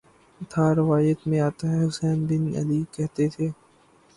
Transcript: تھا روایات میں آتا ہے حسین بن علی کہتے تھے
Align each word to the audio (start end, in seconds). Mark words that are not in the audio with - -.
تھا 0.51 0.65
روایات 0.75 1.27
میں 1.27 1.39
آتا 1.39 1.65
ہے 1.71 1.85
حسین 1.85 2.25
بن 2.27 2.43
علی 2.59 2.81
کہتے 2.93 3.27
تھے 3.29 3.47